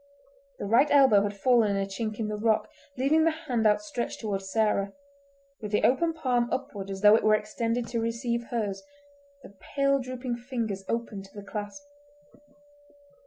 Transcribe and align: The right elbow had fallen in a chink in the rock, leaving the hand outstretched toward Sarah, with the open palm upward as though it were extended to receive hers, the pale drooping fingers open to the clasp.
The 0.57 0.65
right 0.65 0.89
elbow 0.89 1.21
had 1.21 1.37
fallen 1.37 1.69
in 1.75 1.77
a 1.77 1.85
chink 1.85 2.17
in 2.17 2.27
the 2.27 2.35
rock, 2.35 2.71
leaving 2.97 3.23
the 3.23 3.29
hand 3.29 3.67
outstretched 3.67 4.19
toward 4.21 4.41
Sarah, 4.41 4.93
with 5.59 5.71
the 5.71 5.83
open 5.83 6.11
palm 6.11 6.49
upward 6.51 6.89
as 6.89 7.01
though 7.01 7.13
it 7.15 7.23
were 7.23 7.35
extended 7.35 7.85
to 7.89 8.01
receive 8.01 8.45
hers, 8.45 8.81
the 9.43 9.53
pale 9.75 9.99
drooping 9.99 10.37
fingers 10.37 10.83
open 10.89 11.21
to 11.21 11.33
the 11.35 11.43
clasp. 11.43 11.83